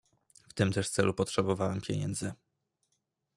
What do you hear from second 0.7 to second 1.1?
też